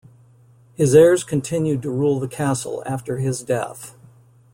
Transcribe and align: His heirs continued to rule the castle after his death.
His 0.73 0.95
heirs 0.95 1.23
continued 1.23 1.83
to 1.83 1.91
rule 1.91 2.19
the 2.19 2.27
castle 2.27 2.81
after 2.87 3.19
his 3.19 3.43
death. 3.43 3.95